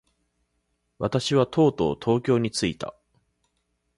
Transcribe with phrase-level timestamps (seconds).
[0.97, 2.95] 私はとうとう東京に着いた。